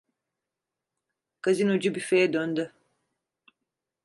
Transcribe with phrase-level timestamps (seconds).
[1.43, 2.73] Gazinocu büfeye döndü.